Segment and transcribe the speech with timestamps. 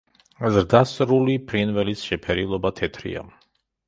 [0.53, 3.23] ზრდასრული ფრინველის შეფერილობა თეთრია.